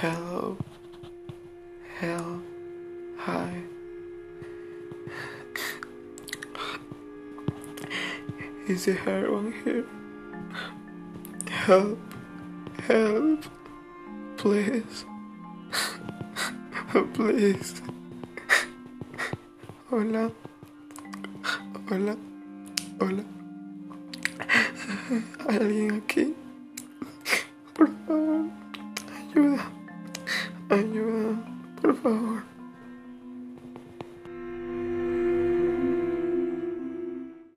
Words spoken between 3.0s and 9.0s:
Hi. Is there